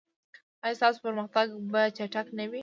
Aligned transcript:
ایا 0.65 0.77
ستاسو 0.79 0.99
پرمختګ 1.05 1.47
به 1.71 1.81
چټک 1.97 2.27
نه 2.37 2.45
وي؟ 2.51 2.59